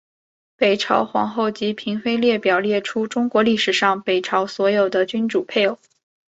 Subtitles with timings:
[0.55, 5.77] 北朝皇后及妃嫔列表列出中国历史上北朝所有的君主配偶。